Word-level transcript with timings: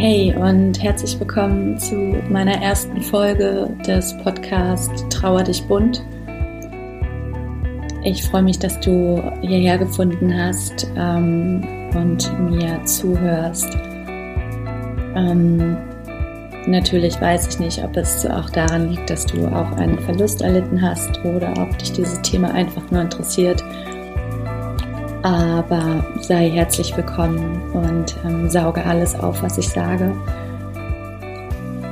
Hey 0.00 0.32
und 0.32 0.80
herzlich 0.80 1.18
willkommen 1.18 1.76
zu 1.76 1.96
meiner 2.30 2.62
ersten 2.62 3.02
Folge 3.02 3.68
des 3.84 4.16
Podcasts 4.18 5.04
Trauer 5.08 5.42
dich 5.42 5.60
bunt. 5.64 6.04
Ich 8.04 8.22
freue 8.22 8.44
mich, 8.44 8.60
dass 8.60 8.78
du 8.78 9.20
hierher 9.40 9.76
gefunden 9.76 10.32
hast 10.32 10.86
ähm, 10.96 11.66
und 11.96 12.32
mir 12.48 12.80
zuhörst. 12.84 13.76
Ähm, 15.16 15.76
natürlich 16.68 17.20
weiß 17.20 17.48
ich 17.48 17.58
nicht, 17.58 17.82
ob 17.82 17.96
es 17.96 18.24
auch 18.24 18.50
daran 18.50 18.90
liegt, 18.90 19.10
dass 19.10 19.26
du 19.26 19.48
auch 19.48 19.72
einen 19.72 19.98
Verlust 19.98 20.42
erlitten 20.42 20.80
hast 20.80 21.24
oder 21.24 21.52
ob 21.60 21.76
dich 21.76 21.90
dieses 21.90 22.22
Thema 22.22 22.54
einfach 22.54 22.88
nur 22.92 23.02
interessiert 23.02 23.64
aber 25.28 26.02
sei 26.22 26.48
herzlich 26.48 26.96
willkommen 26.96 27.60
und 27.72 28.16
ähm, 28.24 28.48
sauge 28.48 28.82
alles 28.82 29.14
auf, 29.14 29.42
was 29.42 29.58
ich 29.58 29.68
sage. 29.68 30.16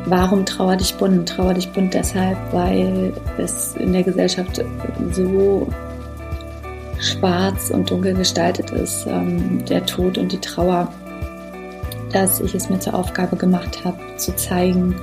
Warum 0.07 0.47
trauer 0.47 0.77
dich 0.77 0.95
bunt? 0.95 1.29
Trauer 1.29 1.53
dich 1.53 1.71
bunt 1.71 1.93
deshalb, 1.93 2.39
weil 2.53 3.13
es 3.37 3.77
in 3.77 3.93
der 3.93 4.05
Gesellschaft 4.05 4.65
so 5.13 5.69
schwarz 6.99 7.69
und 7.69 7.91
dunkel 7.91 8.15
gestaltet 8.15 8.71
ist, 8.71 9.07
ähm, 9.07 9.63
der 9.67 9.85
Tod 9.85 10.17
und 10.17 10.33
die 10.33 10.41
Trauer, 10.41 10.91
dass 12.13 12.41
ich 12.41 12.55
es 12.55 12.71
mir 12.71 12.79
zur 12.79 12.95
Aufgabe 12.95 13.37
gemacht 13.37 13.85
habe, 13.85 13.99
zu 14.17 14.35
zeigen, 14.37 14.97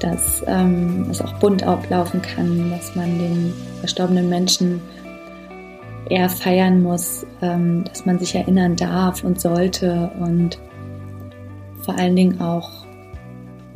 dass 0.00 0.42
ähm, 0.46 1.06
es 1.10 1.20
auch 1.20 1.34
bunt 1.34 1.64
ablaufen 1.64 2.22
kann, 2.22 2.70
dass 2.70 2.96
man 2.96 3.18
den 3.18 3.52
verstorbenen 3.80 4.30
Menschen 4.30 4.80
eher 6.08 6.28
feiern 6.28 6.82
muss, 6.82 7.26
ähm, 7.40 7.84
dass 7.84 8.06
man 8.06 8.18
sich 8.18 8.34
erinnern 8.34 8.76
darf 8.76 9.24
und 9.24 9.40
sollte 9.40 10.10
und 10.18 10.58
vor 11.82 11.98
allen 11.98 12.16
Dingen 12.16 12.40
auch 12.40 12.70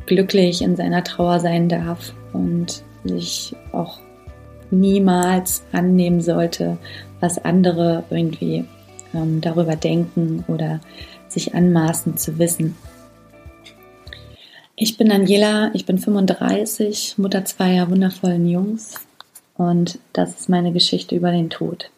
glücklich 0.06 0.62
in 0.62 0.76
seiner 0.76 1.04
Trauer 1.04 1.40
sein 1.40 1.68
darf 1.68 2.12
und 2.32 2.82
sich 3.04 3.54
auch 3.72 3.98
niemals 4.70 5.64
annehmen 5.72 6.20
sollte, 6.20 6.78
was 7.20 7.44
andere 7.44 8.04
irgendwie 8.10 8.64
ähm, 9.14 9.40
darüber 9.40 9.76
denken 9.76 10.44
oder 10.48 10.80
sich 11.28 11.54
anmaßen 11.54 12.16
zu 12.16 12.38
wissen. 12.38 12.76
Ich 14.76 14.98
bin 14.98 15.08
Daniela, 15.08 15.70
ich 15.72 15.86
bin 15.86 15.98
35, 15.98 17.14
Mutter 17.16 17.44
zweier 17.44 17.90
wundervollen 17.90 18.46
Jungs 18.46 19.00
und 19.56 19.98
das 20.12 20.40
ist 20.40 20.48
meine 20.48 20.72
Geschichte 20.72 21.14
über 21.16 21.30
den 21.30 21.48
Tod. 21.48 21.90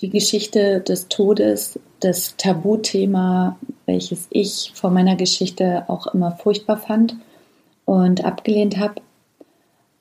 Die 0.00 0.08
Geschichte 0.08 0.80
des 0.80 1.08
Todes, 1.08 1.78
das 2.00 2.34
Tabuthema, 2.38 3.58
welches 3.84 4.28
ich 4.30 4.72
vor 4.74 4.90
meiner 4.90 5.14
Geschichte 5.14 5.84
auch 5.88 6.06
immer 6.14 6.32
furchtbar 6.32 6.78
fand 6.78 7.16
und 7.84 8.24
abgelehnt 8.24 8.78
habe 8.78 9.02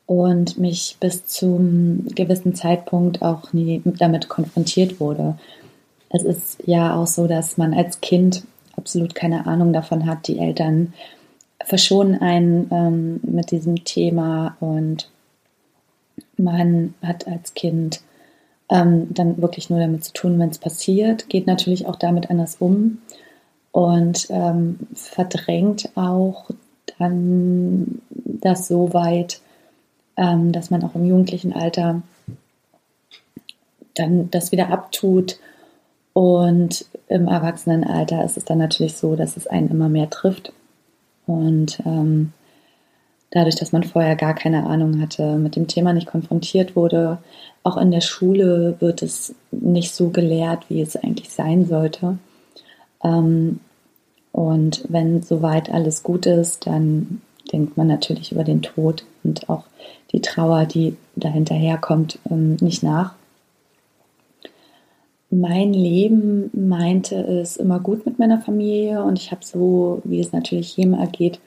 und 0.05 0.57
mich 0.57 0.97
bis 0.99 1.25
zum 1.25 2.07
gewissen 2.15 2.55
Zeitpunkt 2.55 3.21
auch 3.21 3.51
nie 3.51 3.81
damit 3.83 4.29
konfrontiert 4.29 4.99
wurde. 5.01 5.37
Es 6.09 6.23
ist 6.23 6.63
ja 6.65 6.95
auch 6.95 7.07
so, 7.07 7.27
dass 7.27 7.57
man 7.57 7.73
als 7.73 7.99
Kind 7.99 8.43
absolut 8.77 9.13
keine 9.13 9.47
Ahnung 9.47 9.73
davon 9.73 10.05
hat. 10.05 10.27
Die 10.27 10.39
Eltern 10.39 10.93
verschonen 11.63 12.21
einen 12.21 12.69
ähm, 12.71 13.19
mit 13.21 13.51
diesem 13.51 13.83
Thema 13.83 14.55
und 14.61 15.09
man 16.37 16.93
hat 17.01 17.27
als 17.27 17.53
Kind 17.53 18.01
ähm, 18.69 19.13
dann 19.13 19.41
wirklich 19.41 19.69
nur 19.69 19.79
damit 19.79 20.03
zu 20.03 20.13
tun, 20.13 20.39
wenn 20.39 20.49
es 20.49 20.59
passiert, 20.59 21.29
geht 21.29 21.47
natürlich 21.47 21.87
auch 21.87 21.95
damit 21.95 22.29
anders 22.29 22.57
um. 22.59 22.99
Und 23.71 24.27
ähm, 24.29 24.79
verdrängt 24.93 25.89
auch 25.95 26.49
dann 26.97 28.01
das 28.09 28.67
so 28.67 28.93
weit, 28.93 29.41
ähm, 30.17 30.51
dass 30.51 30.69
man 30.69 30.83
auch 30.83 30.95
im 30.95 31.05
jugendlichen 31.05 31.53
Alter 31.53 32.01
dann 33.95 34.29
das 34.31 34.51
wieder 34.51 34.69
abtut. 34.69 35.39
Und 36.13 36.85
im 37.07 37.27
Erwachsenenalter 37.27 38.23
ist 38.23 38.37
es 38.37 38.45
dann 38.45 38.57
natürlich 38.57 38.95
so, 38.95 39.15
dass 39.15 39.37
es 39.37 39.47
einen 39.47 39.69
immer 39.69 39.89
mehr 39.89 40.09
trifft. 40.09 40.51
Und 41.25 41.79
ähm, 41.85 42.33
dadurch, 43.31 43.55
dass 43.55 43.71
man 43.71 43.83
vorher 43.83 44.15
gar 44.15 44.33
keine 44.33 44.65
Ahnung 44.65 45.01
hatte, 45.01 45.37
mit 45.37 45.55
dem 45.55 45.67
Thema 45.67 45.93
nicht 45.93 46.07
konfrontiert 46.07 46.75
wurde. 46.75 47.19
Auch 47.63 47.77
in 47.77 47.91
der 47.91 48.01
Schule 48.01 48.75
wird 48.79 49.01
es 49.01 49.35
nicht 49.51 49.93
so 49.93 50.09
gelehrt, 50.09 50.69
wie 50.69 50.81
es 50.81 50.95
eigentlich 50.95 51.29
sein 51.29 51.65
sollte. 51.65 52.17
Ähm, 53.03 53.59
und 54.31 54.83
wenn 54.89 55.21
soweit 55.21 55.71
alles 55.71 56.03
gut 56.03 56.25
ist, 56.25 56.65
dann 56.65 57.21
denkt 57.51 57.77
man 57.77 57.87
natürlich 57.87 58.31
über 58.31 58.43
den 58.43 58.61
Tod 58.61 59.03
und 59.23 59.49
auch 59.49 59.65
die 60.11 60.21
Trauer, 60.21 60.65
die 60.65 60.95
dahinterher 61.15 61.77
kommt, 61.77 62.19
ähm, 62.29 62.57
nicht 62.61 62.83
nach. 62.83 63.15
Mein 65.31 65.73
Leben 65.73 66.49
meinte 66.53 67.15
es 67.15 67.57
immer 67.57 67.79
gut 67.79 68.05
mit 68.05 68.17
meiner 68.17 68.41
Familie 68.41 69.03
und 69.03 69.19
ich 69.19 69.31
habe 69.31 69.45
so, 69.45 70.01
wie 70.03 70.19
es 70.19 70.31
natürlich 70.31 70.75
jedem 70.77 70.95
ergeht, 70.95 71.39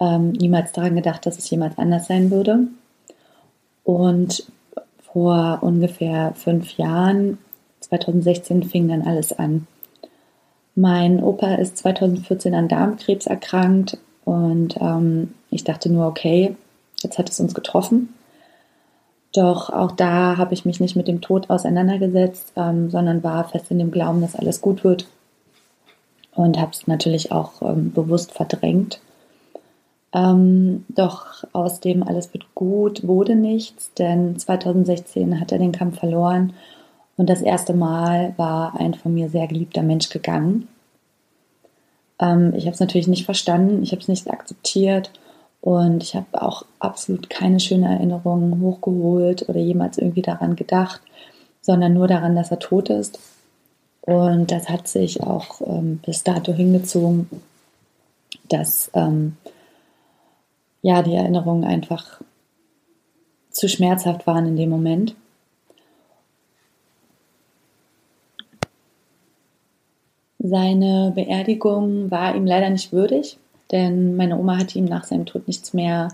ähm, 0.00 0.32
niemals 0.32 0.72
daran 0.72 0.96
gedacht, 0.96 1.26
dass 1.26 1.38
es 1.38 1.48
jemals 1.50 1.78
anders 1.78 2.06
sein 2.06 2.30
würde. 2.30 2.66
Und 3.84 4.44
vor 5.12 5.58
ungefähr 5.62 6.32
fünf 6.34 6.76
Jahren, 6.76 7.38
2016, 7.80 8.62
fing 8.64 8.88
dann 8.88 9.02
alles 9.02 9.32
an. 9.32 9.66
Mein 10.74 11.22
Opa 11.22 11.54
ist 11.54 11.78
2014 11.78 12.54
an 12.54 12.68
Darmkrebs 12.68 13.26
erkrankt 13.26 13.98
und 14.24 14.76
ähm, 14.80 15.34
ich 15.50 15.64
dachte 15.64 15.90
nur, 15.90 16.06
okay, 16.06 16.56
jetzt 17.02 17.18
hat 17.18 17.28
es 17.28 17.40
uns 17.40 17.54
getroffen. 17.54 18.14
Doch 19.32 19.70
auch 19.70 19.92
da 19.92 20.36
habe 20.36 20.54
ich 20.54 20.64
mich 20.64 20.80
nicht 20.80 20.96
mit 20.96 21.08
dem 21.08 21.20
Tod 21.20 21.50
auseinandergesetzt, 21.50 22.52
ähm, 22.56 22.90
sondern 22.90 23.22
war 23.22 23.48
fest 23.48 23.70
in 23.70 23.78
dem 23.78 23.90
Glauben, 23.90 24.20
dass 24.20 24.36
alles 24.36 24.60
gut 24.60 24.84
wird 24.84 25.06
und 26.34 26.58
habe 26.58 26.70
es 26.72 26.86
natürlich 26.86 27.32
auch 27.32 27.62
ähm, 27.62 27.92
bewusst 27.92 28.32
verdrängt. 28.32 29.00
Ähm, 30.12 30.84
doch 30.88 31.44
aus 31.52 31.80
dem 31.80 32.02
alles 32.02 32.32
wird 32.32 32.54
gut 32.54 33.06
wurde 33.06 33.36
nichts, 33.36 33.92
denn 33.94 34.38
2016 34.38 35.40
hat 35.40 35.52
er 35.52 35.58
den 35.58 35.72
Kampf 35.72 36.00
verloren 36.00 36.52
und 37.16 37.30
das 37.30 37.42
erste 37.42 37.74
Mal 37.74 38.34
war 38.36 38.80
ein 38.80 38.94
von 38.94 39.14
mir 39.14 39.28
sehr 39.28 39.46
geliebter 39.46 39.82
Mensch 39.82 40.08
gegangen. 40.08 40.68
Ähm, 42.18 42.52
ich 42.56 42.64
habe 42.64 42.74
es 42.74 42.80
natürlich 42.80 43.08
nicht 43.08 43.24
verstanden, 43.24 43.82
ich 43.82 43.92
habe 43.92 44.00
es 44.00 44.08
nicht 44.08 44.28
akzeptiert 44.30 45.12
und 45.60 46.02
ich 46.02 46.16
habe 46.16 46.42
auch 46.42 46.64
absolut 46.78 47.30
keine 47.30 47.60
schönen 47.60 47.84
Erinnerungen 47.84 48.60
hochgeholt 48.60 49.48
oder 49.48 49.60
jemals 49.60 49.98
irgendwie 49.98 50.22
daran 50.22 50.56
gedacht, 50.56 51.02
sondern 51.60 51.94
nur 51.94 52.08
daran, 52.08 52.34
dass 52.34 52.50
er 52.50 52.58
tot 52.58 52.88
ist. 52.88 53.18
Und 54.00 54.50
das 54.50 54.68
hat 54.68 54.88
sich 54.88 55.22
auch 55.22 55.60
ähm, 55.66 56.00
bis 56.04 56.24
dato 56.24 56.52
hingezogen, 56.52 57.28
dass 58.48 58.90
ähm, 58.94 59.36
ja, 60.82 61.02
die 61.02 61.14
Erinnerungen 61.14 61.64
einfach 61.64 62.20
zu 63.50 63.68
schmerzhaft 63.68 64.26
waren 64.26 64.46
in 64.46 64.56
dem 64.56 64.70
Moment. 64.70 65.14
Seine 70.38 71.12
Beerdigung 71.14 72.10
war 72.10 72.34
ihm 72.34 72.46
leider 72.46 72.70
nicht 72.70 72.92
würdig, 72.92 73.38
denn 73.70 74.16
meine 74.16 74.38
Oma 74.38 74.58
hatte 74.58 74.78
ihm 74.78 74.86
nach 74.86 75.04
seinem 75.04 75.26
Tod 75.26 75.46
nichts 75.46 75.74
mehr 75.74 76.08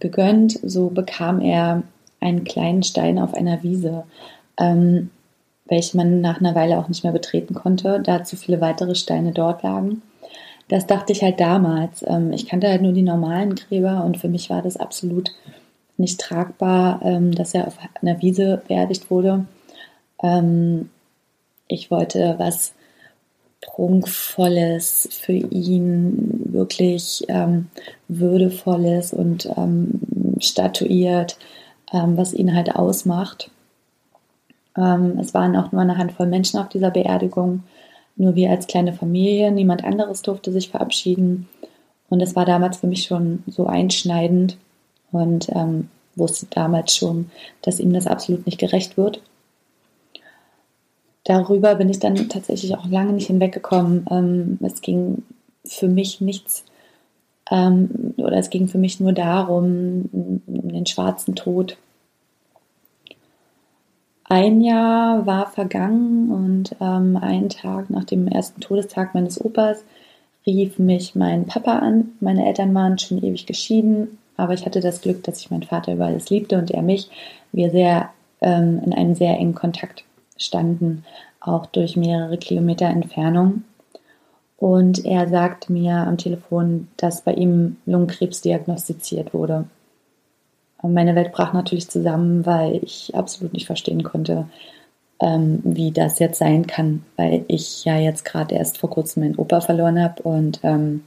gegönnt. 0.00 0.58
So 0.64 0.90
bekam 0.90 1.40
er 1.40 1.84
einen 2.20 2.42
kleinen 2.42 2.82
Stein 2.82 3.20
auf 3.20 3.34
einer 3.34 3.62
Wiese, 3.62 4.04
ähm, 4.58 5.10
welche 5.66 5.96
man 5.96 6.20
nach 6.20 6.40
einer 6.40 6.56
Weile 6.56 6.78
auch 6.78 6.88
nicht 6.88 7.04
mehr 7.04 7.12
betreten 7.12 7.54
konnte, 7.54 8.00
da 8.00 8.24
zu 8.24 8.36
viele 8.36 8.60
weitere 8.60 8.96
Steine 8.96 9.30
dort 9.30 9.62
lagen 9.62 10.02
das 10.68 10.86
dachte 10.86 11.12
ich 11.12 11.22
halt 11.22 11.40
damals. 11.40 12.04
Ähm, 12.06 12.32
ich 12.32 12.46
kannte 12.46 12.68
halt 12.68 12.82
nur 12.82 12.92
die 12.92 13.02
normalen 13.02 13.54
Gräber 13.54 14.04
und 14.04 14.18
für 14.18 14.28
mich 14.28 14.50
war 14.50 14.62
das 14.62 14.76
absolut 14.76 15.32
nicht 15.96 16.20
tragbar, 16.20 17.00
ähm, 17.02 17.34
dass 17.34 17.54
er 17.54 17.66
auf 17.66 17.78
einer 18.00 18.20
Wiese 18.22 18.62
beerdigt 18.68 19.10
wurde. 19.10 19.46
Ähm, 20.22 20.90
ich 21.66 21.90
wollte 21.90 22.34
was 22.38 22.74
Prunkvolles 23.60 25.08
für 25.10 25.32
ihn, 25.32 26.40
wirklich 26.52 27.26
Würdevolles 28.06 29.12
und 29.12 29.50
statuiert, 30.38 31.36
was 31.92 32.32
ihn 32.32 32.54
halt 32.54 32.74
ausmacht. 32.76 33.50
es 34.74 35.34
waren 35.34 35.56
auch 35.56 35.72
nur 35.72 35.82
eine 35.82 35.98
Handvoll 35.98 36.26
Menschen 36.26 36.60
auf 36.60 36.68
dieser 36.68 36.90
Beerdigung 36.90 37.64
nur 38.18 38.34
wir 38.34 38.50
als 38.50 38.66
kleine 38.66 38.92
Familie, 38.92 39.50
niemand 39.50 39.84
anderes 39.84 40.22
durfte 40.22 40.52
sich 40.52 40.68
verabschieden. 40.68 41.48
Und 42.10 42.20
es 42.20 42.36
war 42.36 42.44
damals 42.44 42.78
für 42.78 42.86
mich 42.86 43.04
schon 43.04 43.44
so 43.46 43.66
einschneidend 43.66 44.58
und 45.12 45.48
ähm, 45.50 45.88
wusste 46.16 46.46
damals 46.50 46.94
schon, 46.96 47.30
dass 47.62 47.80
ihm 47.80 47.92
das 47.92 48.06
absolut 48.06 48.44
nicht 48.44 48.58
gerecht 48.58 48.96
wird. 48.96 49.22
darüber 51.24 51.74
bin 51.74 51.90
ich 51.90 51.98
dann 51.98 52.28
tatsächlich 52.28 52.74
auch 52.74 52.86
lange 52.86 53.12
nicht 53.12 53.26
hinweggekommen. 53.26 54.06
Ähm, 54.10 54.58
es 54.62 54.80
ging 54.80 55.22
für 55.64 55.88
mich 55.88 56.20
nichts, 56.20 56.64
ähm, 57.50 58.14
oder 58.16 58.38
es 58.38 58.50
ging 58.50 58.68
für 58.68 58.78
mich 58.78 59.00
nur 59.00 59.12
darum, 59.12 60.42
um 60.46 60.68
den 60.68 60.86
schwarzen 60.86 61.34
Tod. 61.34 61.76
Ein 64.30 64.60
Jahr 64.60 65.24
war 65.24 65.46
vergangen 65.46 66.30
und 66.30 66.76
ähm, 66.82 67.16
einen 67.16 67.48
Tag 67.48 67.88
nach 67.88 68.04
dem 68.04 68.28
ersten 68.28 68.60
Todestag 68.60 69.14
meines 69.14 69.42
Opas 69.42 69.82
rief 70.46 70.78
mich 70.78 71.14
mein 71.14 71.46
Papa 71.46 71.78
an. 71.78 72.10
Meine 72.20 72.46
Eltern 72.46 72.74
waren 72.74 72.98
schon 72.98 73.24
ewig 73.24 73.46
geschieden, 73.46 74.18
aber 74.36 74.52
ich 74.52 74.66
hatte 74.66 74.80
das 74.80 75.00
Glück, 75.00 75.24
dass 75.24 75.40
ich 75.40 75.50
meinen 75.50 75.62
Vater 75.62 75.94
über 75.94 76.06
alles 76.06 76.28
liebte 76.28 76.58
und 76.58 76.70
er 76.70 76.82
mich. 76.82 77.10
Wir 77.52 77.70
sehr 77.70 78.10
ähm, 78.42 78.82
in 78.84 78.92
einem 78.92 79.14
sehr 79.14 79.34
engen 79.38 79.54
Kontakt 79.54 80.04
standen, 80.36 81.04
auch 81.40 81.64
durch 81.64 81.96
mehrere 81.96 82.36
Kilometer 82.36 82.86
Entfernung. 82.86 83.64
Und 84.58 85.06
er 85.06 85.26
sagt 85.28 85.70
mir 85.70 85.94
am 85.94 86.18
Telefon, 86.18 86.88
dass 86.98 87.22
bei 87.22 87.32
ihm 87.32 87.76
Lungenkrebs 87.86 88.42
diagnostiziert 88.42 89.32
wurde. 89.32 89.64
Meine 90.82 91.14
Welt 91.14 91.32
brach 91.32 91.52
natürlich 91.52 91.88
zusammen, 91.88 92.46
weil 92.46 92.76
ich 92.82 93.14
absolut 93.14 93.52
nicht 93.52 93.66
verstehen 93.66 94.04
konnte, 94.04 94.48
ähm, 95.20 95.60
wie 95.64 95.90
das 95.90 96.18
jetzt 96.20 96.38
sein 96.38 96.66
kann, 96.66 97.04
weil 97.16 97.44
ich 97.48 97.84
ja 97.84 97.98
jetzt 97.98 98.24
gerade 98.24 98.54
erst 98.54 98.78
vor 98.78 98.90
kurzem 98.90 99.24
meinen 99.24 99.36
Opa 99.36 99.60
verloren 99.60 100.00
habe 100.00 100.22
und 100.22 100.60
ähm, 100.62 101.04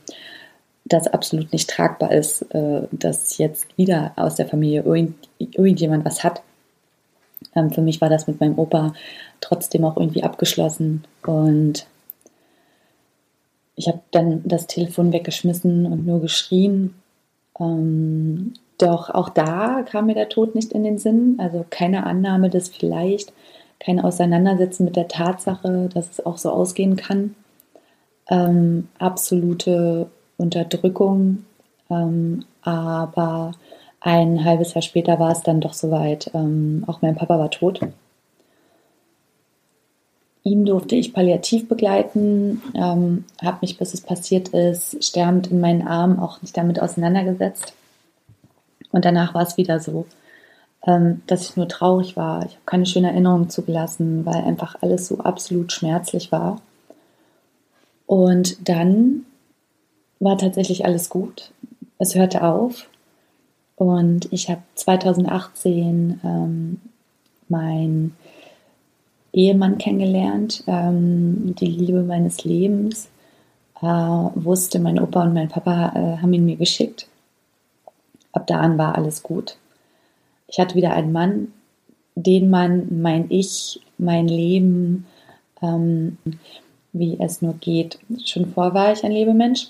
das 0.83 1.07
absolut 1.07 1.53
nicht 1.53 1.69
tragbar 1.69 2.11
ist, 2.11 2.41
äh, 2.53 2.87
dass 2.91 3.37
jetzt 3.37 3.77
wieder 3.77 4.11
aus 4.17 4.35
der 4.35 4.47
Familie 4.47 4.83
irgend, 4.83 5.15
irgendjemand 5.37 6.03
was 6.03 6.23
hat. 6.23 6.41
Ähm, 7.55 7.71
für 7.71 7.81
mich 7.81 8.01
war 8.01 8.09
das 8.09 8.27
mit 8.27 8.41
meinem 8.41 8.59
Opa 8.59 8.93
trotzdem 9.39 9.85
auch 9.85 9.95
irgendwie 9.95 10.23
abgeschlossen 10.23 11.05
und 11.25 11.85
ich 13.75 13.87
habe 13.87 14.01
dann 14.11 14.41
das 14.43 14.67
Telefon 14.67 15.13
weggeschmissen 15.13 15.85
und 15.85 16.05
nur 16.05 16.21
geschrien. 16.21 16.93
Ähm, 17.59 18.53
doch 18.81 19.09
auch 19.09 19.29
da 19.29 19.83
kam 19.83 20.07
mir 20.07 20.15
der 20.15 20.29
Tod 20.29 20.55
nicht 20.55 20.71
in 20.73 20.83
den 20.83 20.97
Sinn. 20.97 21.35
Also 21.39 21.65
keine 21.69 22.05
Annahme, 22.05 22.49
dass 22.49 22.69
vielleicht 22.69 23.33
kein 23.79 23.99
Auseinandersetzen 23.99 24.85
mit 24.85 24.95
der 24.95 25.07
Tatsache, 25.07 25.89
dass 25.93 26.09
es 26.09 26.25
auch 26.25 26.37
so 26.37 26.51
ausgehen 26.51 26.95
kann. 26.95 27.35
Ähm, 28.29 28.87
absolute 28.99 30.09
Unterdrückung. 30.37 31.45
Ähm, 31.89 32.45
aber 32.61 33.53
ein 33.99 34.43
halbes 34.45 34.73
Jahr 34.73 34.81
später 34.81 35.19
war 35.19 35.31
es 35.31 35.41
dann 35.41 35.61
doch 35.61 35.73
soweit. 35.73 36.31
Ähm, 36.33 36.83
auch 36.87 37.01
mein 37.01 37.15
Papa 37.15 37.37
war 37.39 37.51
tot. 37.51 37.81
Ihn 40.43 40.65
durfte 40.65 40.95
ich 40.95 41.13
palliativ 41.13 41.67
begleiten, 41.67 42.63
ähm, 42.73 43.25
habe 43.43 43.59
mich, 43.61 43.77
bis 43.77 43.93
es 43.93 44.01
passiert 44.01 44.49
ist, 44.49 45.03
sterbend 45.03 45.51
in 45.51 45.59
meinen 45.59 45.87
Armen 45.87 46.17
auch 46.17 46.41
nicht 46.41 46.57
damit 46.57 46.81
auseinandergesetzt. 46.81 47.75
Und 48.91 49.05
danach 49.05 49.33
war 49.33 49.43
es 49.43 49.57
wieder 49.57 49.79
so, 49.79 50.05
ähm, 50.85 51.21
dass 51.27 51.49
ich 51.49 51.57
nur 51.57 51.67
traurig 51.67 52.15
war. 52.15 52.45
Ich 52.45 52.53
habe 52.53 52.65
keine 52.65 52.85
schöne 52.85 53.11
Erinnerung 53.11 53.49
zugelassen, 53.49 54.25
weil 54.25 54.43
einfach 54.43 54.75
alles 54.81 55.07
so 55.07 55.19
absolut 55.19 55.71
schmerzlich 55.71 56.31
war. 56.31 56.61
Und 58.05 58.67
dann 58.67 59.25
war 60.19 60.37
tatsächlich 60.37 60.85
alles 60.85 61.09
gut. 61.09 61.51
Es 61.97 62.15
hörte 62.15 62.43
auf. 62.43 62.87
Und 63.75 64.31
ich 64.31 64.49
habe 64.49 64.61
2018 64.75 66.19
ähm, 66.23 66.81
mein 67.47 68.13
Ehemann 69.33 69.77
kennengelernt, 69.77 70.63
ähm, 70.67 71.55
die 71.59 71.67
Liebe 71.67 72.03
meines 72.03 72.43
Lebens. 72.43 73.09
Äh, 73.81 73.85
wusste, 73.85 74.79
mein 74.79 74.99
Opa 74.99 75.23
und 75.23 75.33
mein 75.33 75.49
Papa 75.49 75.93
äh, 75.95 76.21
haben 76.21 76.33
ihn 76.33 76.45
mir 76.45 76.57
geschickt. 76.57 77.07
Ab 78.33 78.47
da 78.47 78.59
an 78.59 78.77
war 78.77 78.95
alles 78.95 79.23
gut. 79.23 79.57
Ich 80.47 80.59
hatte 80.59 80.75
wieder 80.75 80.93
einen 80.93 81.11
Mann, 81.11 81.53
den 82.15 82.49
Mann, 82.49 83.01
mein 83.01 83.29
Ich, 83.29 83.81
mein 83.97 84.27
Leben, 84.27 85.05
ähm, 85.61 86.17
wie 86.93 87.17
es 87.19 87.41
nur 87.41 87.53
geht. 87.53 87.99
Schon 88.25 88.51
vor 88.53 88.73
war 88.73 88.91
ich 88.91 89.03
ein 89.03 89.11
Lebemensch, 89.11 89.67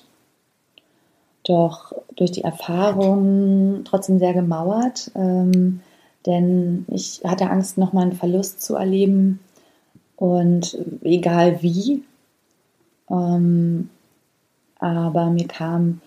doch 1.43 1.93
durch 2.15 2.31
die 2.31 2.43
Erfahrung 2.43 3.81
trotzdem 3.83 4.19
sehr 4.19 4.33
gemauert, 4.33 5.11
ähm, 5.15 5.81
denn 6.25 6.85
ich 6.89 7.21
hatte 7.23 7.49
Angst, 7.49 7.77
nochmal 7.77 8.03
einen 8.03 8.13
Verlust 8.13 8.61
zu 8.61 8.75
erleben, 8.75 9.39
und 10.21 10.77
egal 11.01 11.63
wie. 11.63 12.03
Ähm, 13.09 13.89
aber 14.77 15.31
mir 15.31 15.47
kam 15.47 15.99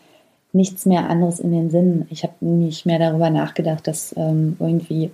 nichts 0.54 0.86
mehr 0.86 1.10
anderes 1.10 1.40
in 1.40 1.52
den 1.52 1.70
Sinn. 1.70 2.06
Ich 2.10 2.22
habe 2.22 2.34
nicht 2.40 2.86
mehr 2.86 2.98
darüber 2.98 3.30
nachgedacht, 3.30 3.86
dass 3.86 4.14
ähm, 4.16 4.56
irgendwie 4.60 5.10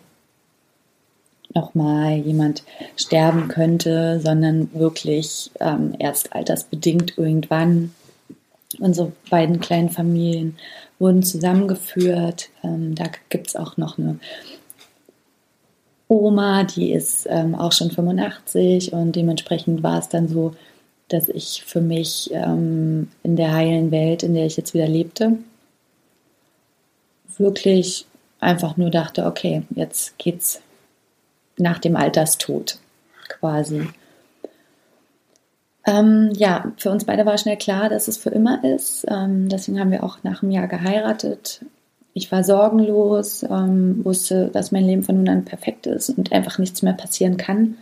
nochmal 1.54 2.16
jemand 2.18 2.62
sterben 2.96 3.48
könnte, 3.48 4.20
sondern 4.20 4.72
wirklich 4.72 5.50
ähm, 5.60 5.94
erst 5.98 6.32
altersbedingt 6.32 7.18
irgendwann. 7.18 7.92
Unsere 8.78 9.12
beiden 9.30 9.60
kleinen 9.60 9.90
Familien 9.90 10.56
wurden 10.98 11.22
zusammengeführt. 11.22 12.50
Ähm, 12.62 12.94
da 12.94 13.06
gibt 13.30 13.48
es 13.48 13.56
auch 13.56 13.76
noch 13.76 13.98
eine 13.98 14.20
Oma, 16.06 16.64
die 16.64 16.92
ist 16.92 17.26
ähm, 17.30 17.54
auch 17.54 17.72
schon 17.72 17.90
85 17.90 18.92
und 18.92 19.14
dementsprechend 19.14 19.82
war 19.82 19.98
es 19.98 20.08
dann 20.08 20.28
so, 20.28 20.54
dass 21.12 21.28
ich 21.28 21.64
für 21.64 21.80
mich 21.80 22.30
ähm, 22.32 23.08
in 23.22 23.36
der 23.36 23.52
heilen 23.52 23.90
Welt, 23.90 24.22
in 24.22 24.34
der 24.34 24.46
ich 24.46 24.56
jetzt 24.56 24.74
wieder 24.74 24.88
lebte, 24.88 25.38
wirklich 27.36 28.06
einfach 28.40 28.76
nur 28.76 28.90
dachte, 28.90 29.26
okay, 29.26 29.62
jetzt 29.70 30.18
geht's 30.18 30.60
nach 31.56 31.78
dem 31.78 31.96
Alterstod 31.96 32.78
quasi. 33.28 33.88
Ähm, 35.86 36.30
ja, 36.34 36.72
für 36.76 36.90
uns 36.90 37.04
beide 37.04 37.26
war 37.26 37.38
schnell 37.38 37.56
klar, 37.56 37.88
dass 37.88 38.08
es 38.08 38.16
für 38.16 38.30
immer 38.30 38.62
ist. 38.64 39.06
Ähm, 39.08 39.48
deswegen 39.48 39.80
haben 39.80 39.90
wir 39.90 40.04
auch 40.04 40.18
nach 40.22 40.42
einem 40.42 40.52
Jahr 40.52 40.68
geheiratet 40.68 41.60
ich 42.12 42.32
war 42.32 42.42
sorgenlos, 42.44 43.42
ähm, 43.44 44.04
wusste, 44.04 44.48
dass 44.52 44.72
mein 44.72 44.84
Leben 44.84 45.02
von 45.02 45.16
nun 45.16 45.28
an 45.28 45.44
perfekt 45.44 45.86
ist 45.86 46.10
und 46.10 46.32
einfach 46.32 46.58
nichts 46.58 46.82
mehr 46.82 46.92
passieren 46.92 47.36
kann. 47.36 47.76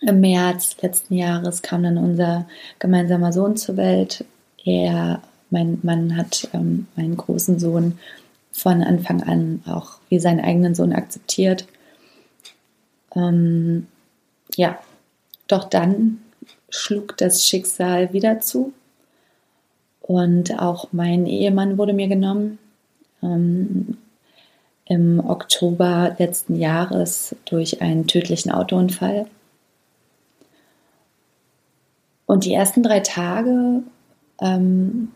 Im 0.00 0.20
März 0.20 0.76
letzten 0.80 1.14
Jahres 1.14 1.62
kam 1.62 1.82
dann 1.82 1.98
unser 1.98 2.46
gemeinsamer 2.78 3.32
Sohn 3.32 3.56
zur 3.56 3.76
Welt. 3.76 4.24
Er, 4.64 5.20
mein 5.50 5.78
Mann, 5.82 6.16
hat 6.16 6.48
ähm, 6.54 6.86
meinen 6.96 7.16
großen 7.16 7.58
Sohn 7.58 7.98
von 8.52 8.82
Anfang 8.82 9.22
an 9.22 9.62
auch 9.66 9.98
wie 10.08 10.18
seinen 10.18 10.40
eigenen 10.40 10.74
Sohn 10.74 10.92
akzeptiert. 10.92 11.66
Ähm, 13.14 13.86
ja, 14.56 14.78
doch 15.48 15.64
dann 15.64 16.22
schlug 16.70 17.16
das 17.18 17.46
Schicksal 17.46 18.12
wieder 18.12 18.40
zu. 18.40 18.72
Und 20.00 20.58
auch 20.58 20.88
mein 20.92 21.26
Ehemann 21.26 21.78
wurde 21.78 21.92
mir 21.92 22.08
genommen 22.08 22.58
ähm, 23.22 23.98
im 24.86 25.20
Oktober 25.20 26.16
letzten 26.18 26.58
Jahres 26.58 27.36
durch 27.44 27.82
einen 27.82 28.06
tödlichen 28.06 28.50
Autounfall. 28.50 29.26
Und 32.30 32.44
die 32.44 32.54
ersten 32.54 32.84
drei 32.84 33.00
Tage, 33.00 33.82
ähm, 34.40 35.08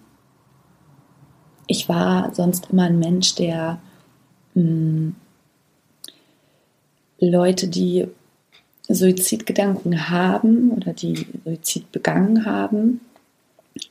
ich 1.68 1.88
war 1.88 2.34
sonst 2.34 2.70
immer 2.72 2.86
ein 2.86 2.98
Mensch, 2.98 3.36
der 3.36 3.78
mh, 4.54 4.62
hm, 4.62 5.14
Leute, 7.20 7.68
die 7.68 8.08
Suizidgedanken 8.88 10.10
haben 10.10 10.72
oder 10.72 10.92
die 10.92 11.24
Suizid 11.44 11.92
begangen 11.92 12.46
haben, 12.46 13.00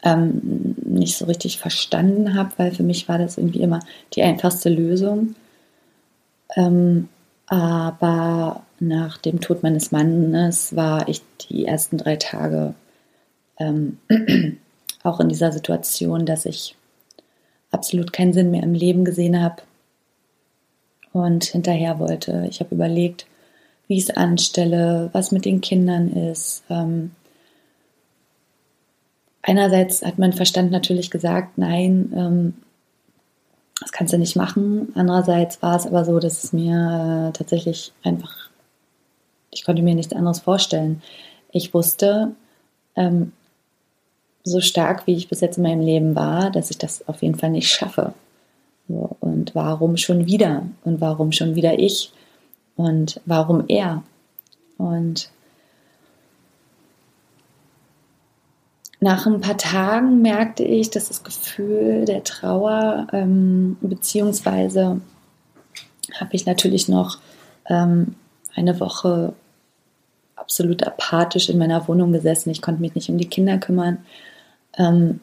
ähm, 0.04 0.76
nicht 0.84 1.16
so 1.16 1.24
richtig 1.24 1.60
verstanden 1.60 2.34
habe, 2.34 2.52
weil 2.58 2.72
für 2.72 2.84
mich 2.84 3.08
war 3.08 3.20
das 3.20 3.38
irgendwie 3.38 3.62
immer 3.62 3.80
die 4.16 4.24
einfachste 4.24 4.68
Lösung. 4.68 5.36
Ähm, 6.58 7.08
aber 7.46 8.64
nach 8.82 9.18
dem 9.18 9.40
Tod 9.40 9.64
meines 9.64 9.94
Mannes 9.94 10.76
war 10.76 11.08
ich 11.08 11.22
die 11.50 11.64
ersten 11.64 11.98
drei 11.98 12.18
Tage 12.18 12.76
ähm, 13.60 14.00
auch 15.04 15.20
in 15.20 15.30
dieser 15.30 15.52
Situation, 15.52 16.26
dass 16.26 16.46
ich 16.46 16.76
absolut 17.72 18.14
keinen 18.14 18.34
Sinn 18.34 18.52
mehr 18.52 18.64
im 18.64 18.74
Leben 18.74 19.04
gesehen 19.06 19.42
habe 19.42 19.64
und 21.12 21.44
hinterher 21.44 22.00
wollte. 22.00 22.48
Ich 22.50 22.60
habe 22.60 22.76
überlegt, 22.76 23.26
wie 23.88 23.98
ich 23.98 24.04
es 24.04 24.16
anstelle, 24.16 25.10
was 25.12 25.32
mit 25.32 25.46
den 25.46 25.62
Kindern 25.62 26.10
ist. 26.10 26.64
Ähm, 26.70 27.12
einerseits 29.42 30.04
hat 30.04 30.20
mein 30.20 30.34
Verstand 30.34 30.72
natürlich 30.72 31.12
gesagt, 31.12 31.58
nein, 31.58 32.12
ähm, 32.16 32.54
das 33.80 33.92
kannst 33.92 34.14
du 34.14 34.18
nicht 34.18 34.36
machen. 34.36 34.94
Andererseits 34.96 35.62
war 35.62 35.76
es 35.76 35.86
aber 35.86 36.06
so, 36.06 36.20
dass 36.20 36.44
es 36.44 36.54
mir 36.54 37.30
äh, 37.30 37.38
tatsächlich 37.38 37.92
einfach, 38.04 38.50
ich 39.52 39.66
konnte 39.66 39.82
mir 39.82 39.96
nichts 39.96 40.14
anderes 40.14 40.40
vorstellen. 40.40 41.02
Ich 41.52 41.74
wusste, 41.74 42.34
ähm, 42.96 43.34
so 44.44 44.60
stark 44.60 45.08
wie 45.08 45.16
ich 45.16 45.30
bis 45.30 45.42
jetzt 45.42 45.58
in 45.58 45.64
meinem 45.64 45.82
Leben 45.82 46.16
war, 46.16 46.52
dass 46.52 46.70
ich 46.70 46.78
das 46.78 47.08
auf 47.08 47.22
jeden 47.22 47.36
Fall 47.36 47.50
nicht 47.50 47.70
schaffe. 47.70 48.14
So, 48.88 49.16
und 49.22 49.56
warum 49.56 49.98
schon 49.98 50.26
wieder? 50.26 50.64
Und 50.84 51.00
warum 51.00 51.32
schon 51.32 51.56
wieder 51.56 51.80
ich? 51.80 52.12
Und 52.76 53.22
warum 53.26 53.66
er? 53.68 54.04
Und 54.78 55.30
nach 59.00 59.26
ein 59.26 59.42
paar 59.42 59.58
Tagen 59.58 60.22
merkte 60.22 60.64
ich, 60.64 60.90
dass 60.90 61.08
das 61.08 61.24
Gefühl 61.24 62.06
der 62.06 62.24
Trauer, 62.24 63.08
ähm, 63.14 63.78
beziehungsweise 63.82 65.02
habe 66.20 66.36
ich 66.36 66.46
natürlich 66.46 66.90
noch 66.90 67.20
ähm, 67.70 68.16
eine 68.56 68.80
Woche 68.80 69.34
absolut 70.36 70.84
apathisch 70.84 71.50
in 71.50 71.58
meiner 71.58 71.88
Wohnung 71.88 72.12
gesessen. 72.12 72.50
Ich 72.50 72.62
konnte 72.62 72.82
mich 72.82 72.96
nicht 72.96 73.10
um 73.10 73.18
die 73.18 73.30
Kinder 73.30 73.58
kümmern, 73.58 74.00
ähm, 74.78 75.20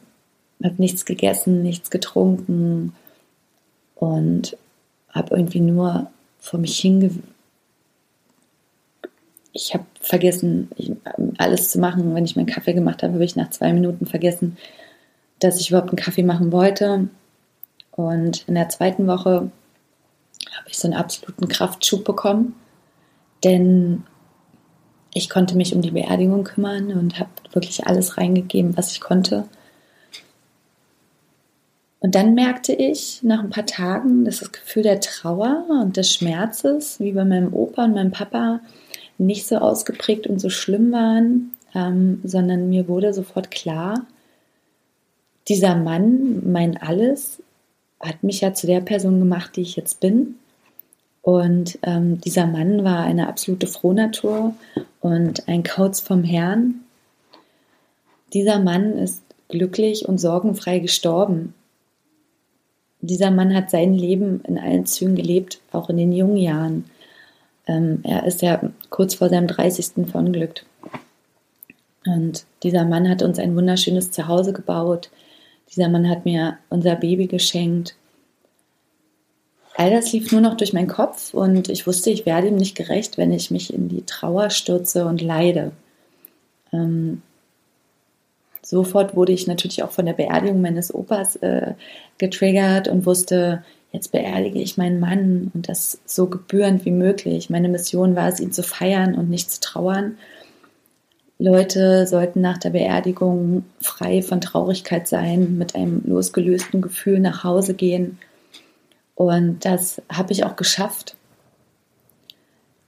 habe 0.63 0.75
nichts 0.79 1.05
gegessen, 1.05 1.63
nichts 1.63 1.91
getrunken 1.91 2.95
und 3.95 4.57
habe 5.11 5.37
irgendwie 5.37 5.61
nur 5.61 6.11
vor 6.39 6.61
mich 6.61 6.79
hinge 6.79 7.11
ich 9.53 9.75
habe 9.75 9.85
vergessen, 10.01 10.71
alles 11.39 11.71
zu 11.71 11.81
machen. 11.81 12.15
Wenn 12.15 12.25
ich 12.25 12.37
meinen 12.37 12.47
Kaffee 12.47 12.73
gemacht 12.73 13.03
habe, 13.03 13.15
habe 13.15 13.25
ich 13.25 13.37
nach 13.37 13.51
zwei 13.51 13.73
Minuten 13.73 14.07
vergessen, 14.07 14.57
dass 15.39 15.61
ich 15.61 15.71
überhaupt 15.71 15.91
einen 15.91 15.97
Kaffee 15.97 16.23
machen 16.23 16.53
wollte. 16.53 17.09
Und 17.91 18.45
in 18.49 18.55
der 18.55 18.69
zweiten 18.69 19.07
Woche 19.07 19.51
habe 20.57 20.69
ich 20.69 20.79
so 20.79 20.87
einen 20.89 20.97
absoluten 20.97 21.49
Kraftschub 21.49 22.05
bekommen, 22.05 22.55
denn 23.45 24.05
ich 25.13 25.29
konnte 25.29 25.57
mich 25.57 25.75
um 25.75 25.83
die 25.83 25.91
Beerdigung 25.91 26.45
kümmern 26.45 26.93
und 26.93 27.19
habe 27.19 27.31
wirklich 27.53 27.87
alles 27.87 28.17
reingegeben, 28.17 28.77
was 28.77 28.93
ich 28.93 29.01
konnte. 29.01 29.45
Und 32.01 32.15
dann 32.15 32.35
merkte 32.35 32.73
ich 32.73 33.23
nach 33.23 33.41
ein 33.41 33.51
paar 33.51 33.67
Tagen, 33.67 34.25
dass 34.25 34.41
das 34.41 34.53
Gefühl 34.53 34.85
der 34.85 35.01
Trauer 35.01 35.67
und 35.69 35.97
des 35.97 36.15
Schmerzes, 36.15 36.99
wie 36.99 37.13
bei 37.13 37.25
meinem 37.25 37.53
Opa 37.53 37.85
und 37.85 37.95
meinem 37.95 38.11
Papa, 38.11 38.61
nicht 39.19 39.47
so 39.47 39.57
ausgeprägt 39.57 40.27
und 40.27 40.41
so 40.41 40.49
schlimm 40.49 40.93
waren, 40.93 41.51
ähm, 41.75 42.21
sondern 42.25 42.71
mir 42.71 42.89
wurde 42.89 43.13
sofort 43.13 43.51
klar, 43.51 44.07
dieser 45.49 45.77
Mann, 45.77 46.51
mein 46.51 46.79
Alles, 46.79 47.43
hat 48.01 48.23
mich 48.23 48.41
ja 48.41 48.55
zu 48.55 48.67
der 48.67 48.81
Person 48.81 49.19
gemacht, 49.19 49.57
die 49.57 49.63
ich 49.63 49.77
jetzt 49.77 50.01
bin. 50.01 50.37
Und 51.23 51.79
ähm, 51.83 52.21
dieser 52.21 52.47
Mann 52.47 52.85
war 52.85 53.01
eine 53.01 53.29
absolute 53.29 53.67
Frohnatur 53.67 54.55
und 55.01 55.49
ein 55.49 55.63
Kauz 55.63 56.01
vom 56.01 56.25
Herrn. 56.25 56.81
Dieser 58.33 58.59
Mann 58.59 58.97
ist 58.97 59.23
glücklich 59.49 60.09
und 60.09 60.19
sorgenfrei 60.19 60.79
gestorben. 60.79 61.55
Dieser 63.03 63.31
Mann 63.31 63.55
hat 63.55 63.71
sein 63.71 63.95
Leben 63.95 64.43
in 64.47 64.59
allen 64.59 64.87
Zügen 64.87 65.17
gelebt, 65.17 65.61
auch 65.73 65.91
in 65.91 65.97
den 65.97 66.13
jungen 66.13 66.37
Jahren. 66.37 66.85
Ähm, 67.67 68.01
er 68.03 68.27
ist 68.27 68.43
ja 68.43 68.61
kurz 68.89 69.15
vor 69.15 69.29
seinem 69.29 69.47
30. 69.47 70.07
verunglückt. 70.11 70.65
Und 72.07 72.45
dieser 72.63 72.85
Mann 72.85 73.09
hat 73.09 73.23
uns 73.23 73.39
ein 73.39 73.55
wunderschönes 73.57 74.11
Zuhause 74.11 74.53
gebaut. 74.53 75.11
Dieser 75.71 75.89
Mann 75.89 76.09
hat 76.09 76.25
mir 76.25 76.59
unser 76.69 76.97
Baby 76.97 77.27
geschenkt. 77.27 77.95
All 79.77 79.91
das 79.91 80.13
lief 80.13 80.33
nur 80.33 80.41
noch 80.41 80.57
durch 80.57 80.73
meinen 80.73 80.89
Kopf 80.89 81.33
und 81.33 81.69
ich 81.69 81.87
wusste, 81.87 82.11
ich 82.11 82.27
werde 82.27 82.49
ihm 82.49 82.57
nicht 82.57 82.77
gerecht, 82.77 83.19
wenn 83.19 83.33
ich 83.33 83.51
mich 83.51 83.73
in 83.73 83.89
die 83.89 84.05
Trauer 84.05 84.51
stürze 84.51 85.07
und 85.07 85.23
leide. 85.23 85.73
Ähm, 86.73 87.23
sofort 88.63 89.17
wurde 89.17 89.33
ich 89.33 89.47
natürlich 89.47 89.83
auch 89.83 89.91
von 89.91 90.07
der 90.07 90.13
Beerdigung 90.13 90.61
meines 90.61 90.95
Opas 90.95 91.37
äh, 91.37 91.75
getriggert 92.19 92.89
und 92.89 93.07
wusste, 93.07 93.65
jetzt 93.93 94.13
beerdige 94.13 94.61
ich 94.61 94.77
meinen 94.77 95.01
Mann 95.01 95.51
und 95.55 95.69
das 95.69 96.01
so 96.05 96.27
gebührend 96.27 96.85
wie 96.85 96.93
möglich. 96.93 97.51
Meine 97.51 97.69
Mission 97.69 98.17
war 98.17 98.29
es, 98.29 98.41
ihn 98.41 98.53
zu 98.53 98.63
feiern 98.63 99.15
und 99.15 99.31
nicht 99.31 99.51
zu 99.51 99.61
trauern. 99.61 100.19
Leute 101.39 102.07
sollten 102.07 102.43
nach 102.43 102.59
der 102.59 102.71
Beerdigung 102.71 103.65
frei 103.81 104.21
von 104.21 104.43
Traurigkeit 104.43 105.09
sein, 105.09 105.57
mit 105.57 105.75
einem 105.75 106.03
losgelösten 106.05 106.83
Gefühl 106.83 107.19
nach 107.19 107.45
Hause 107.45 107.73
gehen. 107.73 108.19
Und 109.21 109.67
das 109.67 110.01
habe 110.11 110.33
ich 110.33 110.45
auch 110.45 110.57
geschafft. 110.57 111.15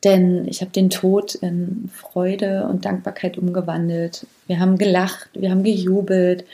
Denn 0.03 0.49
ich 0.49 0.62
habe 0.62 0.71
den 0.71 0.89
Tod 0.89 1.35
in 1.35 1.91
Freude 1.93 2.67
und 2.71 2.87
Dankbarkeit 2.87 3.37
umgewandelt. 3.37 4.27
Wir 4.47 4.59
haben 4.59 4.79
gelacht, 4.79 5.29
wir 5.35 5.51
haben 5.51 5.62
gejubelt 5.62 6.47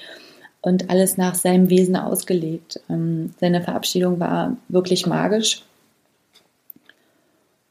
und 0.63 0.91
alles 0.91 1.17
nach 1.17 1.37
seinem 1.37 1.71
Wesen 1.71 1.95
ausgelegt. 1.95 2.81
Ähm, 2.91 3.35
seine 3.39 3.63
Verabschiedung 3.63 4.19
war 4.19 4.57
wirklich 4.69 5.07
magisch. 5.07 5.63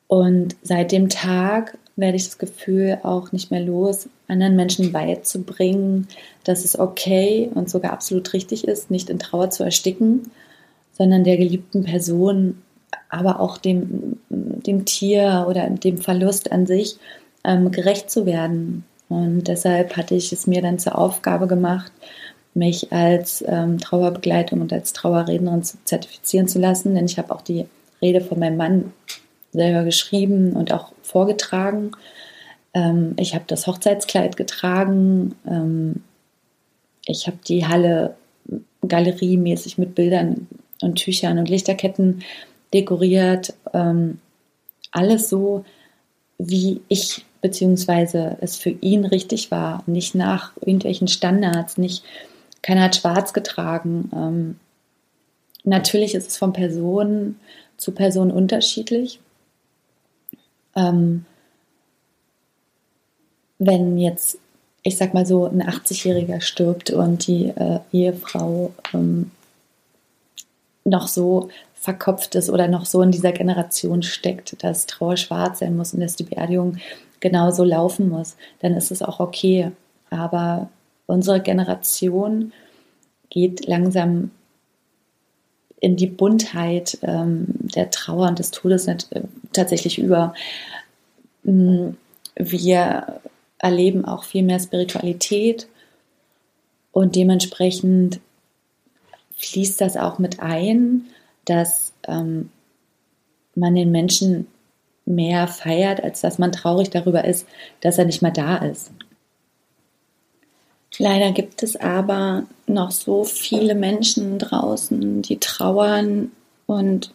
Und 0.07 0.55
seit 0.63 0.93
dem 0.93 1.09
Tag 1.09 1.77
werde 1.97 2.15
ich 2.15 2.23
das 2.23 2.37
Gefühl 2.37 2.99
auch 3.03 3.33
nicht 3.33 3.51
mehr 3.51 3.59
los, 3.59 4.07
anderen 4.29 4.55
Menschen 4.55 4.93
beizubringen, 4.93 6.07
dass 6.45 6.63
es 6.63 6.79
okay 6.79 7.49
und 7.53 7.69
sogar 7.69 7.91
absolut 7.91 8.31
richtig 8.31 8.65
ist, 8.65 8.89
nicht 8.89 9.09
in 9.09 9.19
Trauer 9.19 9.49
zu 9.49 9.65
ersticken, 9.65 10.31
sondern 10.97 11.23
der 11.23 11.37
geliebten 11.37 11.83
Person, 11.83 12.61
aber 13.09 13.39
auch 13.39 13.57
dem, 13.57 14.17
dem 14.29 14.85
Tier 14.85 15.45
oder 15.47 15.69
dem 15.69 15.97
Verlust 15.97 16.51
an 16.51 16.65
sich 16.65 16.97
ähm, 17.43 17.71
gerecht 17.71 18.09
zu 18.09 18.25
werden. 18.25 18.83
Und 19.09 19.47
deshalb 19.47 19.95
hatte 19.95 20.15
ich 20.15 20.33
es 20.33 20.47
mir 20.47 20.61
dann 20.61 20.79
zur 20.79 20.97
Aufgabe 20.97 21.47
gemacht, 21.47 21.91
mich 22.53 22.91
als 22.91 23.43
ähm, 23.47 23.77
Trauerbegleitung 23.77 24.61
und 24.61 24.73
als 24.73 24.91
Trauerrednerin 24.93 25.63
zu 25.63 25.77
zertifizieren 25.85 26.47
zu 26.47 26.59
lassen, 26.59 26.95
denn 26.95 27.05
ich 27.05 27.17
habe 27.17 27.33
auch 27.33 27.41
die 27.41 27.67
Rede 28.01 28.21
von 28.21 28.39
meinem 28.39 28.57
Mann 28.57 28.93
selber 29.51 29.83
geschrieben 29.83 30.53
und 30.53 30.73
auch 30.73 30.91
vorgetragen. 31.03 31.91
Ähm, 32.73 33.13
ich 33.17 33.35
habe 33.35 33.45
das 33.47 33.67
Hochzeitskleid 33.67 34.35
getragen. 34.35 35.35
Ähm, 35.47 36.03
ich 37.05 37.27
habe 37.27 37.37
die 37.47 37.65
Halle 37.65 38.15
galeriemäßig 38.85 39.77
mit 39.77 39.95
Bildern 39.95 40.47
und 40.81 40.95
Tüchern 40.95 41.39
und 41.39 41.49
Lichterketten 41.49 42.23
dekoriert. 42.73 43.53
Ähm, 43.73 44.19
alles 44.91 45.29
so, 45.29 45.65
wie 46.37 46.81
ich 46.87 47.25
beziehungsweise 47.41 48.37
es 48.41 48.57
für 48.57 48.69
ihn 48.69 49.05
richtig 49.05 49.51
war, 49.51 49.83
nicht 49.85 50.15
nach 50.15 50.51
irgendwelchen 50.57 51.07
Standards, 51.07 51.77
nicht 51.77 52.03
keiner 52.61 52.83
hat 52.83 52.95
schwarz 52.95 53.33
getragen. 53.33 54.09
Ähm, 54.13 54.59
natürlich 55.63 56.15
ist 56.15 56.29
es 56.29 56.37
von 56.37 56.53
Person 56.53 57.37
zu 57.77 57.91
Person 57.91 58.31
unterschiedlich. 58.31 59.19
Ähm, 60.75 61.25
wenn 63.59 63.97
jetzt, 63.97 64.39
ich 64.83 64.97
sag 64.97 65.13
mal 65.13 65.25
so, 65.25 65.45
ein 65.45 65.63
80-Jähriger 65.63 66.41
stirbt 66.41 66.91
und 66.91 67.27
die 67.27 67.47
äh, 67.47 67.79
Ehefrau 67.91 68.73
ähm, 68.93 69.31
noch 70.87 71.07
so 71.07 71.49
verkopft 71.75 72.35
ist 72.35 72.49
oder 72.49 72.67
noch 72.67 72.85
so 72.85 73.01
in 73.01 73.11
dieser 73.11 73.31
Generation 73.31 74.01
steckt, 74.01 74.63
dass 74.63 74.87
Trauer 74.87 75.17
schwarz 75.17 75.59
sein 75.59 75.77
muss 75.77 75.93
und 75.93 75.99
dass 75.99 76.15
die 76.15 76.23
Beerdigung 76.23 76.77
genauso 77.19 77.63
laufen 77.63 78.09
muss, 78.09 78.35
dann 78.59 78.73
ist 78.73 78.91
es 78.91 79.01
auch 79.01 79.19
okay. 79.19 79.71
Aber 80.09 80.69
unsere 81.05 81.41
Generation 81.41 82.51
geht 83.29 83.67
langsam 83.67 84.31
in 85.79 85.95
die 85.95 86.07
Buntheit 86.07 86.97
ähm, 87.03 87.45
der 87.47 87.91
Trauer 87.91 88.27
und 88.27 88.39
des 88.39 88.51
Todes 88.51 88.87
nicht, 88.87 89.11
äh, 89.11 89.21
tatsächlich 89.53 89.99
über. 89.99 90.33
Mm, 91.43 91.89
wir 92.35 93.21
erleben 93.59 94.05
auch 94.05 94.23
viel 94.23 94.43
mehr 94.43 94.59
Spiritualität 94.59 95.67
und 96.91 97.15
dementsprechend 97.15 98.19
fließt 99.37 99.81
das 99.81 99.97
auch 99.97 100.19
mit 100.19 100.39
ein, 100.39 101.05
dass 101.45 101.93
ähm, 102.07 102.49
man 103.55 103.75
den 103.75 103.91
Menschen 103.91 104.47
mehr 105.05 105.47
feiert, 105.47 106.03
als 106.03 106.21
dass 106.21 106.37
man 106.37 106.51
traurig 106.51 106.89
darüber 106.89 107.25
ist, 107.25 107.47
dass 107.81 107.97
er 107.97 108.05
nicht 108.05 108.21
mehr 108.21 108.31
da 108.31 108.57
ist. 108.57 108.91
Leider 110.99 111.31
gibt 111.31 111.63
es 111.63 111.75
aber 111.75 112.43
noch 112.65 112.91
so 112.91 113.23
viele 113.23 113.75
Menschen 113.75 114.39
draußen, 114.39 115.21
die 115.21 115.39
trauern 115.39 116.31
und 116.65 117.11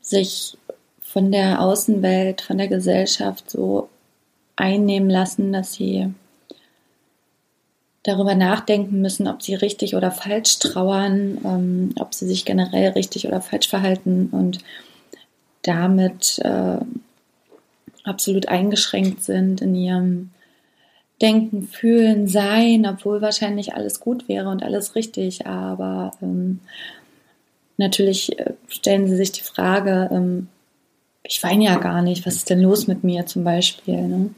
sich 0.00 0.58
von 1.00 1.30
der 1.30 1.62
Außenwelt, 1.62 2.40
von 2.40 2.58
der 2.58 2.68
Gesellschaft 2.68 3.50
so 3.50 3.88
einnehmen 4.56 5.08
lassen, 5.08 5.52
dass 5.52 5.74
sie 5.74 6.12
darüber 8.02 8.34
nachdenken 8.34 9.00
müssen, 9.00 9.28
ob 9.28 9.42
sie 9.42 9.54
richtig 9.54 9.94
oder 9.94 10.10
falsch 10.10 10.58
trauern, 10.58 11.38
ähm, 11.44 11.94
ob 11.98 12.14
sie 12.14 12.26
sich 12.26 12.44
generell 12.44 12.90
richtig 12.90 13.26
oder 13.26 13.40
falsch 13.40 13.68
verhalten 13.68 14.28
und 14.32 14.58
damit 15.62 16.38
äh, 16.44 16.78
absolut 18.04 18.48
eingeschränkt 18.48 19.22
sind 19.22 19.60
in 19.60 19.74
ihrem 19.74 20.30
Denken, 21.20 21.66
Fühlen, 21.66 22.28
Sein, 22.28 22.86
obwohl 22.86 23.20
wahrscheinlich 23.20 23.74
alles 23.74 23.98
gut 23.98 24.28
wäre 24.28 24.48
und 24.48 24.62
alles 24.62 24.94
richtig. 24.94 25.46
Aber 25.46 26.12
ähm, 26.22 26.60
natürlich 27.76 28.38
äh, 28.38 28.52
stellen 28.68 29.08
sie 29.08 29.16
sich 29.16 29.32
die 29.32 29.42
Frage, 29.42 30.08
ähm, 30.12 30.48
ich 31.24 31.42
weine 31.42 31.64
ja 31.64 31.76
gar 31.76 32.02
nicht, 32.02 32.24
was 32.24 32.36
ist 32.36 32.50
denn 32.50 32.62
los 32.62 32.86
mit 32.86 33.04
mir 33.04 33.26
zum 33.26 33.44
Beispiel? 33.44 34.00
Ne? 34.00 34.30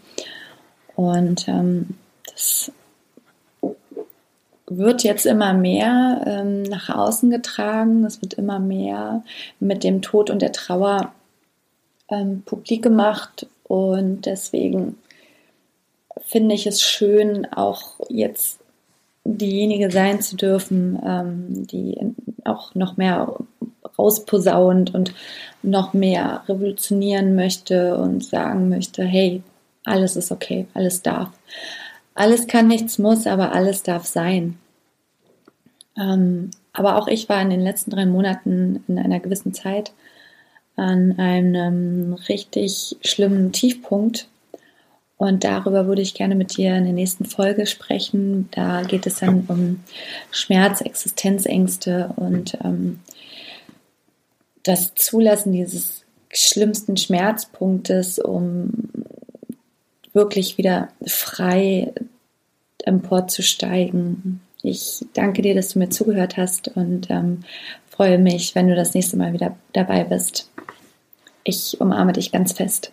Und 0.96 1.46
ähm, 1.46 1.90
das 2.30 2.72
wird 4.70 5.02
jetzt 5.02 5.26
immer 5.26 5.52
mehr 5.52 6.22
ähm, 6.26 6.62
nach 6.62 6.88
außen 6.88 7.28
getragen. 7.30 8.04
Es 8.04 8.22
wird 8.22 8.34
immer 8.34 8.60
mehr 8.60 9.24
mit 9.58 9.84
dem 9.84 10.00
Tod 10.00 10.30
und 10.30 10.40
der 10.40 10.52
Trauer 10.52 11.12
ähm, 12.08 12.42
publik 12.46 12.82
gemacht. 12.82 13.46
Und 13.64 14.26
deswegen 14.26 14.96
finde 16.24 16.54
ich 16.54 16.66
es 16.66 16.82
schön, 16.82 17.46
auch 17.52 17.98
jetzt 18.08 18.60
diejenige 19.24 19.90
sein 19.90 20.22
zu 20.22 20.36
dürfen, 20.36 20.98
ähm, 21.04 21.66
die 21.66 21.98
auch 22.44 22.74
noch 22.74 22.96
mehr 22.96 23.34
rausposaunt 23.98 24.94
und 24.94 25.12
noch 25.62 25.92
mehr 25.92 26.42
revolutionieren 26.48 27.34
möchte 27.34 27.96
und 27.96 28.24
sagen 28.24 28.68
möchte, 28.68 29.02
hey, 29.04 29.42
alles 29.84 30.16
ist 30.16 30.30
okay, 30.30 30.66
alles 30.74 31.02
darf. 31.02 31.28
Alles 32.14 32.46
kann, 32.46 32.68
nichts 32.68 32.98
muss, 32.98 33.26
aber 33.26 33.52
alles 33.52 33.82
darf 33.82 34.06
sein. 34.06 34.58
Ähm, 35.96 36.50
aber 36.72 36.96
auch 36.96 37.08
ich 37.08 37.28
war 37.28 37.40
in 37.40 37.50
den 37.50 37.60
letzten 37.60 37.90
drei 37.90 38.06
Monaten 38.06 38.84
in 38.88 38.98
einer 38.98 39.20
gewissen 39.20 39.54
Zeit 39.54 39.92
an 40.76 41.18
einem 41.18 42.14
richtig 42.28 42.96
schlimmen 43.02 43.52
Tiefpunkt. 43.52 44.28
Und 45.18 45.44
darüber 45.44 45.86
würde 45.86 46.00
ich 46.00 46.14
gerne 46.14 46.34
mit 46.34 46.56
dir 46.56 46.74
in 46.76 46.84
der 46.84 46.94
nächsten 46.94 47.26
Folge 47.26 47.66
sprechen. 47.66 48.48
Da 48.52 48.82
geht 48.82 49.06
es 49.06 49.16
dann 49.16 49.44
um 49.48 49.80
Schmerz, 50.30 50.80
Existenzängste 50.80 52.14
und 52.16 52.56
ähm, 52.64 53.00
das 54.62 54.94
Zulassen 54.94 55.52
dieses 55.52 56.04
schlimmsten 56.32 56.96
Schmerzpunktes, 56.96 58.18
um 58.18 58.70
wirklich 60.12 60.58
wieder 60.58 60.88
frei 61.06 61.92
emporzusteigen. 62.84 64.40
Ich 64.62 65.04
danke 65.14 65.42
dir, 65.42 65.54
dass 65.54 65.70
du 65.70 65.78
mir 65.78 65.90
zugehört 65.90 66.36
hast 66.36 66.68
und 66.68 67.10
ähm, 67.10 67.40
freue 67.88 68.18
mich, 68.18 68.54
wenn 68.54 68.68
du 68.68 68.74
das 68.74 68.94
nächste 68.94 69.16
Mal 69.16 69.32
wieder 69.32 69.56
dabei 69.72 70.04
bist. 70.04 70.50
Ich 71.44 71.80
umarme 71.80 72.12
dich 72.12 72.32
ganz 72.32 72.52
fest. 72.52 72.92